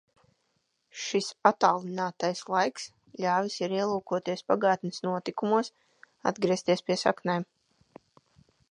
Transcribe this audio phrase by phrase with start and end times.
[1.01, 2.87] Šis attālinātais laiks
[3.27, 5.71] ļāvis ir ielūkoties pagātnes notikumos,
[6.33, 7.49] atgriezties pie saknēm.